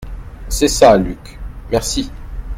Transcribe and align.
C’est 0.49 0.67
ça, 0.67 0.97
Luc! 0.97 1.37
merci. 1.69 2.09